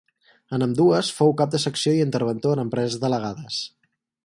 [0.55, 3.63] En ambdues fou cap de secció i interventor en empreses delegades.